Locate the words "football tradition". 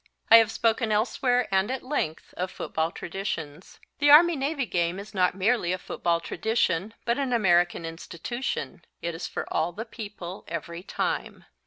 5.77-6.95